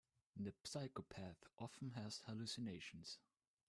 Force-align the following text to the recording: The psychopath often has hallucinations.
The 0.35 0.51
psychopath 0.63 1.43
often 1.59 1.91
has 1.91 2.23
hallucinations. 2.25 3.19